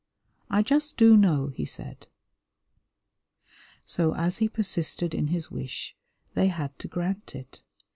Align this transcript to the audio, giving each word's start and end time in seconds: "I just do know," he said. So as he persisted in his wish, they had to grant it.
"I 0.49 0.63
just 0.63 0.97
do 0.97 1.15
know," 1.15 1.49
he 1.49 1.63
said. 1.63 2.07
So 3.85 4.15
as 4.15 4.37
he 4.39 4.49
persisted 4.49 5.13
in 5.13 5.27
his 5.27 5.51
wish, 5.51 5.95
they 6.33 6.47
had 6.47 6.79
to 6.79 6.87
grant 6.87 7.35
it. 7.35 7.61